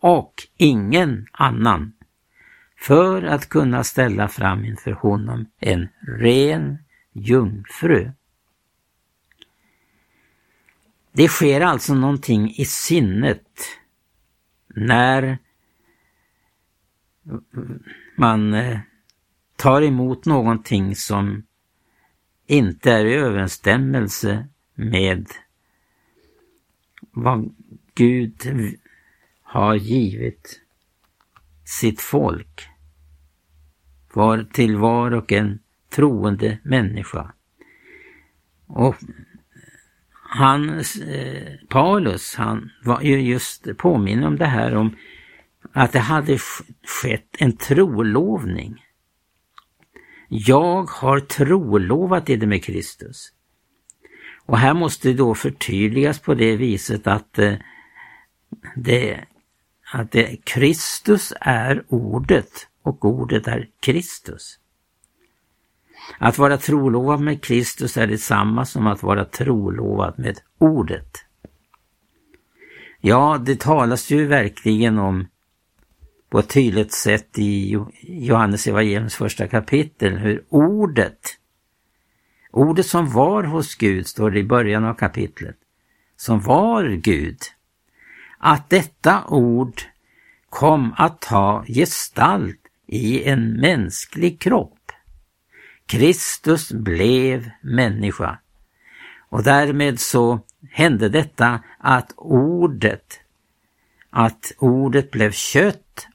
och 0.00 0.34
ingen 0.56 1.26
annan 1.32 1.92
för 2.86 3.22
att 3.22 3.48
kunna 3.48 3.84
ställa 3.84 4.28
fram 4.28 4.64
inför 4.64 4.92
honom 4.92 5.46
en 5.58 5.88
ren 6.00 6.78
jungfru. 7.12 8.10
Det 11.12 11.28
sker 11.28 11.60
alltså 11.60 11.94
någonting 11.94 12.50
i 12.50 12.64
sinnet 12.64 13.48
när 14.68 15.38
man 18.16 18.54
eh, 18.54 18.78
tar 19.56 19.82
emot 19.82 20.24
någonting 20.24 20.96
som 20.96 21.42
inte 22.46 22.92
är 22.92 23.04
i 23.04 23.14
överensstämmelse 23.14 24.48
med 24.74 25.26
vad 27.10 27.54
Gud 27.94 28.42
har 29.42 29.74
givit 29.74 30.60
sitt 31.64 32.00
folk. 32.00 32.73
Var 34.14 34.46
till 34.52 34.76
var 34.76 35.10
och 35.10 35.32
en 35.32 35.58
troende 35.90 36.58
människa. 36.62 37.32
Och 38.66 38.96
han, 40.12 40.78
eh, 41.08 41.52
Paulus, 41.68 42.34
han 42.34 42.70
var 42.84 43.02
ju 43.02 43.20
just 43.20 43.76
påminner 43.76 44.26
om 44.26 44.36
det 44.36 44.46
här 44.46 44.74
om 44.74 44.96
att 45.72 45.92
det 45.92 45.98
hade 45.98 46.38
skett 47.02 47.36
en 47.38 47.56
trolovning. 47.56 48.84
Jag 50.28 50.82
har 50.82 51.20
trolovat 51.20 52.26
det 52.26 52.46
med 52.46 52.64
Kristus. 52.64 53.32
Och 54.46 54.58
här 54.58 54.74
måste 54.74 55.08
det 55.08 55.14
då 55.14 55.34
förtydligas 55.34 56.18
på 56.18 56.34
det 56.34 56.56
viset 56.56 57.06
att 57.06 57.38
eh, 57.38 57.54
det, 58.76 59.24
att 59.92 60.12
det, 60.12 60.36
Kristus 60.44 61.32
är 61.40 61.84
ordet 61.88 62.68
och 62.84 63.04
ordet 63.04 63.48
är 63.48 63.68
Kristus. 63.80 64.58
Att 66.18 66.38
vara 66.38 66.56
trolovad 66.56 67.20
med 67.20 67.42
Kristus 67.42 67.96
är 67.96 68.06
detsamma 68.06 68.64
som 68.64 68.86
att 68.86 69.02
vara 69.02 69.24
trolovad 69.24 70.14
med 70.18 70.40
ordet. 70.58 71.18
Ja, 73.00 73.42
det 73.44 73.60
talas 73.60 74.10
ju 74.10 74.26
verkligen 74.26 74.98
om 74.98 75.26
på 76.30 76.38
ett 76.38 76.48
tydligt 76.48 76.92
sätt 76.92 77.38
i 77.38 77.78
Johannes 78.02 78.66
evangeliums 78.66 79.14
första 79.14 79.48
kapitel 79.48 80.18
hur 80.18 80.44
ordet, 80.48 81.38
ordet 82.50 82.86
som 82.86 83.10
var 83.10 83.42
hos 83.44 83.74
Gud, 83.74 84.06
står 84.06 84.30
det 84.30 84.38
i 84.38 84.44
början 84.44 84.84
av 84.84 84.94
kapitlet, 84.94 85.56
som 86.16 86.40
var 86.40 86.88
Gud, 86.88 87.38
att 88.38 88.70
detta 88.70 89.24
ord 89.28 89.82
kom 90.48 90.94
att 90.96 91.20
ta 91.20 91.64
gestalt 91.66 92.63
i 92.86 93.24
en 93.24 93.52
mänsklig 93.52 94.40
kropp. 94.40 94.92
Kristus 95.86 96.72
blev 96.72 97.50
människa. 97.60 98.38
Och 99.28 99.42
därmed 99.42 100.00
så 100.00 100.40
hände 100.70 101.08
detta 101.08 101.60
att 101.78 102.12
ordet, 102.16 103.20
att 104.10 104.52
ordet 104.58 105.10
blev 105.10 105.32
kött 105.32 106.06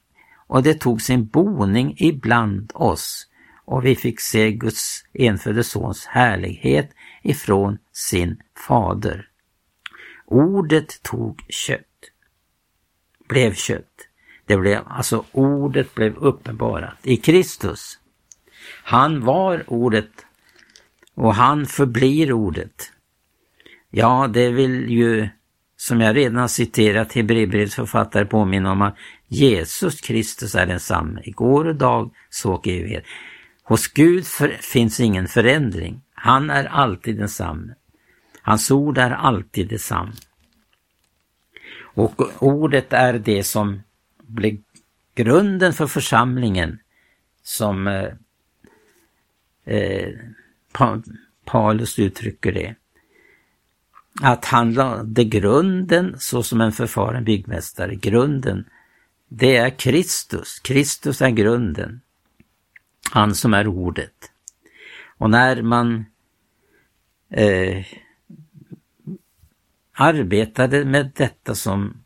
och 0.46 0.62
det 0.62 0.74
tog 0.74 1.02
sin 1.02 1.26
boning 1.26 1.94
ibland 1.98 2.72
oss 2.74 3.28
och 3.64 3.84
vi 3.84 3.96
fick 3.96 4.20
se 4.20 4.52
Guds 4.52 5.04
enfödde 5.12 5.64
sons 5.64 6.06
härlighet 6.06 6.90
ifrån 7.22 7.78
sin 7.92 8.42
fader. 8.66 9.28
Ordet 10.26 11.02
tog 11.02 11.44
kött, 11.48 12.10
blev 13.28 13.54
kött. 13.54 14.09
Det 14.50 14.56
blev, 14.56 14.80
alltså 14.86 15.24
ordet 15.32 15.94
blev 15.94 16.16
uppenbarat 16.16 16.94
i 17.02 17.16
Kristus. 17.16 17.98
Han 18.84 19.24
var 19.24 19.64
ordet 19.66 20.10
och 21.14 21.34
han 21.34 21.66
förblir 21.66 22.32
ordet. 22.32 22.92
Ja, 23.90 24.30
det 24.32 24.50
vill 24.50 24.90
ju, 24.90 25.28
som 25.76 26.00
jag 26.00 26.16
redan 26.16 26.48
citerat 26.48 27.12
Hebreerbrevets 27.12 27.74
författare 27.74 28.24
påminna 28.24 28.72
om 28.72 28.82
att 28.82 28.96
Jesus 29.28 30.00
Kristus 30.00 30.54
är 30.54 30.66
densamme, 30.66 31.20
igår 31.24 31.64
och 31.64 31.76
dag, 31.76 32.10
så 32.30 32.52
och 32.52 32.68
evighet. 32.68 33.04
Hos 33.62 33.88
Gud 33.88 34.26
för, 34.26 34.48
finns 34.48 35.00
ingen 35.00 35.28
förändring. 35.28 36.02
Han 36.14 36.50
är 36.50 36.64
alltid 36.64 37.16
densamme. 37.16 37.74
Hans 38.42 38.70
ord 38.70 38.98
är 38.98 39.10
alltid 39.10 39.68
detsamma. 39.68 40.12
Och 41.82 42.42
ordet 42.42 42.92
är 42.92 43.12
det 43.12 43.44
som 43.44 43.80
blev 44.30 44.56
grunden 45.14 45.72
för 45.72 45.86
församlingen 45.86 46.78
som 47.42 47.86
eh, 47.86 48.08
eh 49.64 50.14
Paulus 51.44 51.98
uttrycker 51.98 52.52
det. 52.52 52.74
Att 54.22 54.44
han 54.44 54.74
lade 54.74 55.24
grunden 55.24 56.16
så 56.18 56.42
som 56.42 56.60
en 56.60 56.72
förfaren 56.72 57.24
byggmästare. 57.24 57.94
Grunden, 57.94 58.64
det 59.28 59.56
är 59.56 59.70
Kristus. 59.70 60.58
Kristus 60.58 61.22
är 61.22 61.30
grunden. 61.30 62.00
Han 63.10 63.34
som 63.34 63.54
är 63.54 63.66
ordet. 63.66 64.32
Och 65.18 65.30
när 65.30 65.62
man 65.62 66.04
eh, 67.30 67.84
arbetade 69.92 70.84
med 70.84 71.10
detta 71.14 71.54
som 71.54 71.99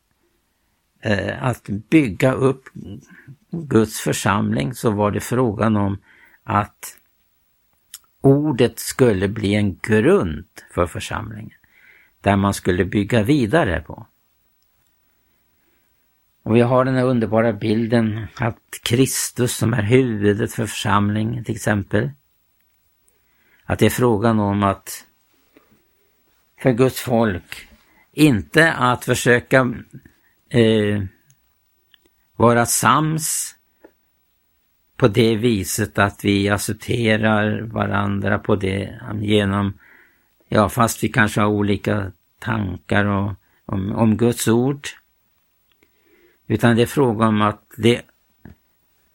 Eh, 1.05 1.45
att 1.45 1.69
bygga 1.69 2.33
upp 2.33 2.69
Guds 3.51 4.01
församling 4.01 4.75
så 4.75 4.91
var 4.91 5.11
det 5.11 5.21
frågan 5.21 5.77
om 5.77 5.99
att 6.45 6.99
ordet 8.21 8.79
skulle 8.79 9.29
bli 9.29 9.55
en 9.55 9.79
grund 9.83 10.47
för 10.71 10.87
församlingen. 10.87 11.59
Där 12.21 12.37
man 12.37 12.55
skulle 12.55 12.85
bygga 12.85 13.23
vidare 13.23 13.81
på. 13.81 14.07
Och 16.43 16.57
vi 16.57 16.61
har 16.61 16.85
den 16.85 16.95
här 16.95 17.05
underbara 17.05 17.53
bilden 17.53 18.27
att 18.35 18.81
Kristus 18.83 19.57
som 19.57 19.75
är 19.75 19.83
huvudet 19.83 20.53
för 20.53 20.67
församlingen 20.67 21.45
till 21.45 21.55
exempel. 21.55 22.11
Att 23.65 23.79
det 23.79 23.87
är 23.87 23.91
frågan 23.91 24.41
om 24.41 24.63
att 24.63 25.07
för 26.63 26.73
Guds 26.73 27.01
folk, 27.01 27.69
inte 28.13 28.73
att 28.73 29.05
försöka 29.05 29.75
eh, 30.55 31.03
vara 32.37 32.67
sams 32.67 33.55
på 34.97 35.09
det 35.09 35.37
viset 35.37 35.99
att 35.99 36.25
vi 36.25 36.49
accepterar 36.49 37.61
varandra 37.61 38.39
på 38.39 38.57
det 38.57 39.01
genom, 39.21 39.79
ja 40.49 40.69
fast 40.69 41.05
vi 41.05 41.09
kanske 41.09 41.41
har 41.41 41.49
olika 41.49 42.13
tankar 42.39 43.05
och, 43.05 43.33
om, 43.67 43.93
om 43.93 44.17
Guds 44.17 44.49
ord. 44.49 44.89
Utan 46.47 46.77
det 46.77 46.83
är 46.83 46.87
fråga 46.87 47.27
om 47.27 47.43
att 47.43 47.63
det, 47.77 48.03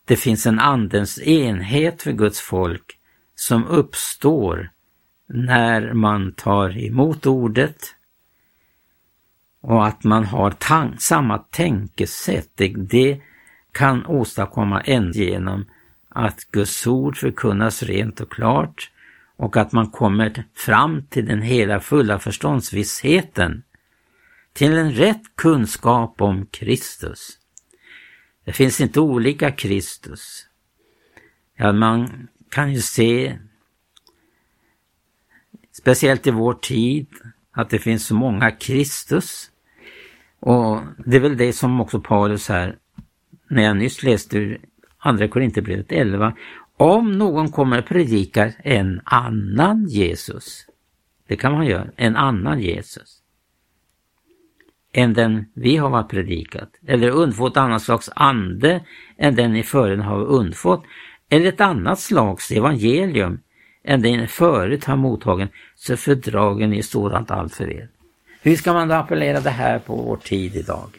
det 0.05 0.15
finns 0.15 0.45
en 0.45 0.59
andens 0.59 1.19
enhet 1.21 2.01
för 2.01 2.11
Guds 2.11 2.39
folk 2.39 2.99
som 3.35 3.67
uppstår 3.67 4.71
när 5.27 5.93
man 5.93 6.31
tar 6.31 6.77
emot 6.77 7.25
ordet 7.25 7.95
och 9.61 9.87
att 9.87 10.03
man 10.03 10.25
har 10.25 10.51
tank, 10.51 11.01
samma 11.01 11.37
tänkesätt. 11.37 12.49
Det, 12.55 12.67
det 12.67 13.21
kan 13.71 14.05
åstadkomma 14.05 14.81
en 14.81 15.11
genom 15.11 15.65
att 16.09 16.51
Guds 16.51 16.87
ord 16.87 17.17
förkunnas 17.17 17.83
rent 17.83 18.21
och 18.21 18.31
klart 18.31 18.91
och 19.35 19.57
att 19.57 19.71
man 19.71 19.91
kommer 19.91 20.43
fram 20.55 21.03
till 21.09 21.25
den 21.25 21.41
hela 21.41 21.79
fulla 21.79 22.19
förståndsvissheten, 22.19 23.63
till 24.53 24.73
en 24.73 24.91
rätt 24.91 25.21
kunskap 25.35 26.21
om 26.21 26.45
Kristus. 26.45 27.37
Det 28.45 28.53
finns 28.53 28.81
inte 28.81 28.99
olika 28.99 29.51
Kristus. 29.51 30.47
Ja, 31.55 31.71
man 31.73 32.27
kan 32.49 32.73
ju 32.73 32.81
se, 32.81 33.39
speciellt 35.71 36.27
i 36.27 36.31
vår 36.31 36.53
tid, 36.53 37.07
att 37.61 37.69
det 37.69 37.79
finns 37.79 38.05
så 38.05 38.15
många 38.15 38.51
Kristus. 38.51 39.51
Och 40.39 40.79
det 41.05 41.15
är 41.15 41.21
väl 41.21 41.37
det 41.37 41.53
som 41.53 41.81
också 41.81 41.99
Paulus 41.99 42.49
här, 42.49 42.75
när 43.49 43.63
jag 43.63 43.77
nyss 43.77 44.03
läste 44.03 44.37
ur 44.37 44.61
Andra 44.97 45.27
Korinthierbrevet 45.27 45.91
11. 45.91 46.33
Om 46.77 47.11
någon 47.11 47.51
kommer 47.51 47.79
och 47.79 47.85
predikar 47.85 48.53
en 48.63 49.01
annan 49.03 49.85
Jesus 49.85 50.65
det 51.29 51.35
kan 51.35 51.53
man 51.53 51.65
göra, 51.65 51.87
en 51.95 52.15
annan 52.15 52.59
Jesus 52.61 53.21
än 54.93 55.13
den 55.13 55.45
vi 55.53 55.77
har 55.77 55.89
varit 55.89 56.09
predikat, 56.09 56.69
eller 56.87 57.09
undfått 57.09 57.57
annat 57.57 57.81
slags 57.81 58.09
ande 58.15 58.85
än 59.17 59.35
den 59.35 59.53
ni 59.53 59.63
förut 59.63 60.03
har 60.03 60.23
undfått, 60.23 60.83
eller 61.29 61.45
ett 61.45 61.61
annat 61.61 61.99
slags 61.99 62.51
evangelium 62.51 63.39
än 63.83 64.01
den 64.01 64.27
förut 64.27 64.85
har 64.85 64.95
mottagen, 64.95 65.49
så 65.75 65.97
fördragen 65.97 66.69
ni 66.69 66.83
sådant 66.83 67.31
allt 67.31 67.55
för 67.55 67.71
er. 67.71 67.89
Hur 68.41 68.55
ska 68.55 68.73
man 68.73 68.87
då 68.87 68.95
appellera 68.95 69.39
det 69.39 69.49
här 69.49 69.79
på 69.79 69.95
vår 69.95 70.17
tid 70.17 70.55
idag? 70.55 70.89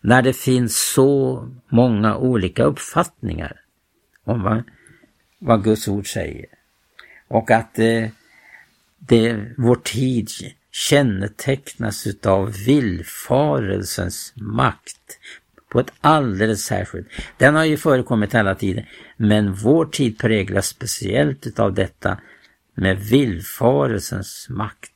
När 0.00 0.22
det 0.22 0.32
finns 0.32 0.92
så 0.92 1.48
många 1.68 2.16
olika 2.16 2.64
uppfattningar 2.64 3.60
om 4.24 4.42
vad, 4.42 4.62
vad 5.38 5.64
Guds 5.64 5.88
ord 5.88 6.12
säger. 6.12 6.46
Och 7.28 7.50
att 7.50 7.78
eh, 7.78 8.08
det, 8.98 9.54
vår 9.56 9.76
tid 9.76 10.28
kännetecknas 10.70 12.06
utav 12.06 12.52
villfarelsens 12.66 14.32
makt 14.36 15.18
på 15.68 15.80
ett 15.80 15.92
alldeles 16.00 16.64
särskilt. 16.64 17.08
Den 17.36 17.54
har 17.54 17.64
ju 17.64 17.76
förekommit 17.76 18.34
hela 18.34 18.54
tiden, 18.54 18.84
men 19.16 19.52
vår 19.54 19.86
tid 19.86 20.18
präglas 20.18 20.66
speciellt 20.66 21.46
utav 21.46 21.74
detta 21.74 22.20
med 22.74 22.98
villfarelsens 22.98 24.46
makt. 24.50 24.92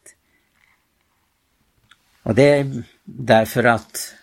Och 2.22 2.34
det 2.34 2.48
är 2.48 2.82
därför 3.04 3.64
att 3.64 4.14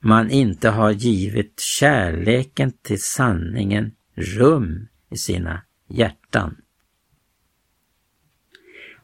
man 0.00 0.30
inte 0.30 0.68
har 0.68 0.90
givit 0.90 1.60
kärleken 1.60 2.72
till 2.82 3.02
sanningen 3.02 3.92
rum 4.14 4.88
i 5.10 5.16
sina 5.16 5.62
hjärtan. 5.88 6.56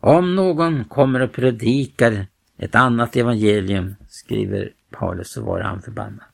Om 0.00 0.36
någon 0.36 0.84
kommer 0.84 1.20
och 1.20 1.32
predikar 1.32 2.26
ett 2.58 2.74
annat 2.74 3.16
evangelium, 3.16 3.94
skriver 4.08 4.72
Paulus, 4.92 5.30
så 5.30 5.42
var 5.42 5.60
han 5.60 5.82
förbannad. 5.82 6.24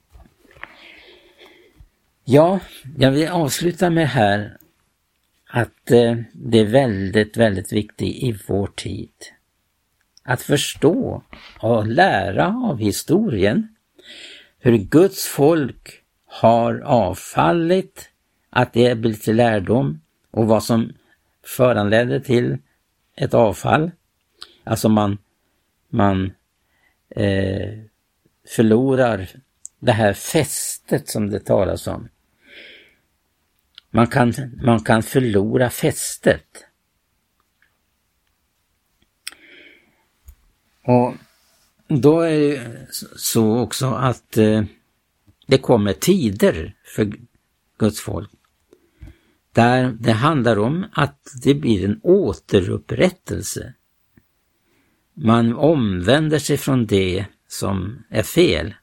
Ja, 2.24 2.60
jag 2.98 3.10
vill 3.10 3.28
avsluta 3.28 3.90
med 3.90 4.08
här 4.08 4.56
att 5.46 5.90
eh, 5.90 6.16
det 6.32 6.58
är 6.58 6.66
väldigt, 6.66 7.36
väldigt 7.36 7.72
viktigt 7.72 8.22
i 8.22 8.38
vår 8.48 8.66
tid 8.66 9.12
att 10.22 10.42
förstå 10.42 11.22
och 11.60 11.86
lära 11.86 12.46
av 12.46 12.78
historien 12.78 13.68
hur 14.58 14.76
Guds 14.76 15.26
folk 15.26 16.02
har 16.26 16.80
avfallit, 16.80 18.10
att 18.50 18.72
det 18.72 18.98
blir 18.98 19.14
till 19.14 19.36
lärdom 19.36 20.00
och 20.30 20.46
vad 20.46 20.64
som 20.64 20.92
föranledde 21.44 22.20
till 22.20 22.58
ett 23.16 23.34
avfall. 23.34 23.90
Alltså 24.64 24.88
man, 24.88 25.18
man 25.88 26.32
eh, 27.10 27.78
förlorar 28.48 29.28
det 29.78 29.92
här 29.92 30.12
fästet 30.12 31.08
som 31.08 31.30
det 31.30 31.40
talas 31.40 31.86
om. 31.86 32.08
Man 33.90 34.06
kan, 34.06 34.34
man 34.62 34.80
kan 34.80 35.02
förlora 35.02 35.70
fästet. 35.70 36.64
Och 40.82 41.14
då 41.88 42.20
är 42.20 42.38
det 42.38 42.86
så 43.16 43.58
också 43.58 43.86
att 43.86 44.36
eh, 44.36 44.64
det 45.46 45.58
kommer 45.58 45.92
tider 45.92 46.74
för 46.84 47.12
Guds 47.78 48.00
folk 48.00 48.30
där 49.52 49.96
det 50.00 50.12
handlar 50.12 50.58
om 50.58 50.86
att 50.92 51.32
det 51.42 51.54
blir 51.54 51.84
en 51.84 52.00
återupprättelse. 52.02 53.74
Man 55.14 55.54
omvänder 55.54 56.38
sig 56.38 56.56
från 56.56 56.86
det 56.86 57.26
som 57.48 58.04
är 58.08 58.22
fel. 58.22 58.74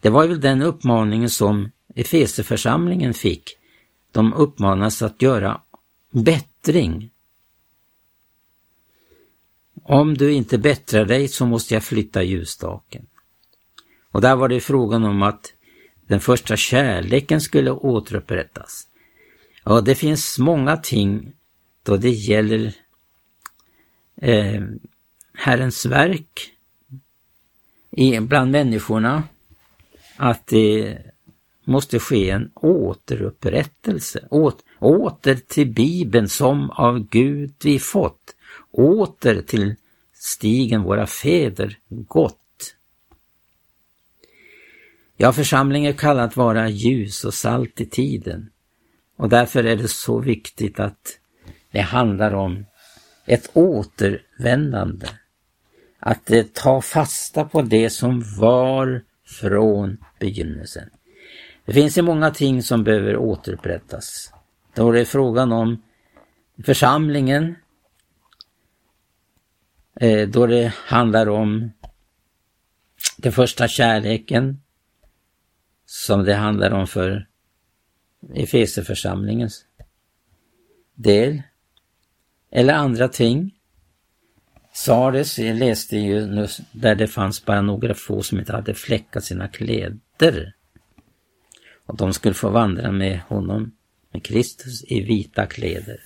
Det 0.00 0.10
var 0.10 0.26
väl 0.26 0.40
den 0.40 0.62
uppmaningen 0.62 1.30
som 1.30 1.70
Efeseförsamlingen 1.94 3.14
fick. 3.14 3.56
De 4.12 4.32
uppmanas 4.32 5.02
att 5.02 5.22
göra 5.22 5.60
bättring. 6.10 7.10
Om 9.82 10.16
du 10.16 10.32
inte 10.32 10.58
bättrar 10.58 11.04
dig 11.04 11.28
så 11.28 11.46
måste 11.46 11.74
jag 11.74 11.84
flytta 11.84 12.22
ljusstaken. 12.22 13.06
Och 14.10 14.20
där 14.20 14.36
var 14.36 14.48
det 14.48 14.60
frågan 14.60 15.04
om 15.04 15.22
att 15.22 15.54
den 16.06 16.20
första 16.20 16.56
kärleken 16.56 17.40
skulle 17.40 17.70
återupprättas. 17.70 18.88
Ja, 19.64 19.80
det 19.80 19.94
finns 19.94 20.38
många 20.38 20.76
ting 20.76 21.32
då 21.82 21.96
det 21.96 22.10
gäller 22.10 22.74
eh, 24.16 24.62
Herrens 25.34 25.86
verk 25.86 26.52
i, 27.92 28.20
bland 28.20 28.50
människorna 28.50 29.22
att 30.16 30.46
det 30.46 30.98
måste 31.64 31.98
ske 31.98 32.30
en 32.30 32.50
återupprättelse. 32.54 34.28
Åt, 34.30 34.64
åter 34.78 35.34
till 35.34 35.72
Bibeln 35.72 36.28
som 36.28 36.70
av 36.70 37.08
Gud 37.08 37.54
vi 37.64 37.78
fått. 37.78 38.36
Åter 38.70 39.42
till 39.42 39.74
stigen 40.14 40.82
våra 40.82 41.06
fäder 41.06 41.78
gått. 41.88 42.38
Ja, 45.16 45.32
församlingen 45.32 45.94
kallad 45.94 46.24
att 46.24 46.36
vara 46.36 46.68
ljus 46.68 47.24
och 47.24 47.34
salt 47.34 47.80
i 47.80 47.86
tiden. 47.86 48.50
Och 49.16 49.28
därför 49.28 49.64
är 49.64 49.76
det 49.76 49.88
så 49.88 50.18
viktigt 50.18 50.80
att 50.80 51.18
det 51.70 51.80
handlar 51.80 52.34
om 52.34 52.66
ett 53.26 53.50
återvändande. 53.52 55.06
Att 56.04 56.30
eh, 56.30 56.42
ta 56.42 56.82
fasta 56.82 57.44
på 57.44 57.62
det 57.62 57.90
som 57.90 58.22
var 58.38 59.02
från 59.24 60.04
begynnelsen. 60.18 60.90
Det 61.64 61.72
finns 61.72 61.98
ju 61.98 62.02
många 62.02 62.30
ting 62.30 62.62
som 62.62 62.84
behöver 62.84 63.16
återupprättas. 63.16 64.32
Då 64.74 64.88
är 64.88 64.92
det 64.92 65.04
frågan 65.04 65.52
om 65.52 65.82
församlingen, 66.64 67.54
eh, 70.00 70.28
då 70.28 70.46
det 70.46 70.72
handlar 70.76 71.28
om 71.28 71.72
den 73.16 73.32
första 73.32 73.68
kärleken, 73.68 74.62
som 75.86 76.24
det 76.24 76.34
handlar 76.34 76.70
om 76.70 76.86
för 76.86 77.28
Efeserförsamlingens 78.34 79.64
del. 80.94 81.42
Eller 82.50 82.74
andra 82.74 83.08
ting. 83.08 83.58
Sardes, 84.72 85.38
jag 85.38 85.56
läste 85.56 85.96
ju 85.96 86.26
nu 86.26 86.48
där 86.72 86.94
det 86.94 87.06
fanns 87.06 87.44
bara 87.44 87.62
några 87.62 87.94
få 87.94 88.22
som 88.22 88.38
inte 88.38 88.52
hade 88.52 88.74
fläckat 88.74 89.24
sina 89.24 89.48
kläder. 89.48 90.54
Och 91.86 91.96
de 91.96 92.12
skulle 92.12 92.34
få 92.34 92.50
vandra 92.50 92.92
med 92.92 93.20
honom, 93.20 93.72
med 94.12 94.24
Kristus, 94.24 94.84
i 94.84 95.00
vita 95.00 95.46
kläder. 95.46 96.00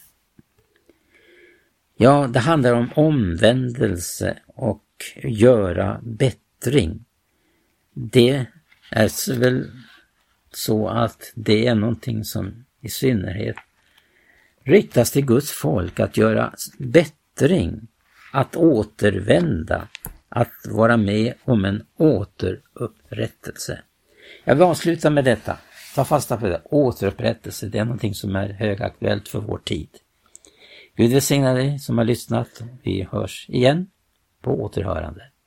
Ja, 1.96 2.26
det 2.26 2.38
handlar 2.38 2.72
om 2.72 2.90
omvändelse 2.94 4.38
och 4.46 4.84
göra 5.22 6.00
bättring. 6.02 7.04
Det 7.94 8.46
är 8.90 9.38
väl 9.38 9.70
så 10.52 10.88
att 10.88 11.32
det 11.34 11.66
är 11.66 11.74
någonting 11.74 12.24
som 12.24 12.64
i 12.80 12.88
synnerhet 12.88 13.56
riktas 14.64 15.10
till 15.10 15.26
Guds 15.26 15.52
folk 15.52 16.00
att 16.00 16.16
göra 16.16 16.54
bättring, 16.78 17.88
att 18.36 18.56
återvända, 18.56 19.88
att 20.28 20.66
vara 20.68 20.96
med 20.96 21.34
om 21.44 21.64
en 21.64 21.82
återupprättelse. 21.96 23.82
Jag 24.44 24.54
vill 24.54 24.64
avsluta 24.64 25.10
med 25.10 25.24
detta. 25.24 25.58
Ta 25.94 26.04
fasta 26.04 26.36
på 26.36 26.46
det. 26.46 26.62
Återupprättelse, 26.64 27.68
det 27.68 27.78
är 27.78 27.84
någonting 27.84 28.14
som 28.14 28.36
är 28.36 28.48
högaktuellt 28.48 29.28
för 29.28 29.40
vår 29.40 29.58
tid. 29.58 29.88
Gud 30.96 31.12
välsigna 31.12 31.54
dig 31.54 31.78
som 31.78 31.98
har 31.98 32.04
lyssnat. 32.04 32.62
Vi 32.82 33.08
hörs 33.10 33.46
igen 33.48 33.86
på 34.42 34.62
återhörande. 34.62 35.22